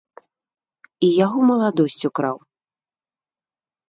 [1.07, 2.37] І яго маладосць украў.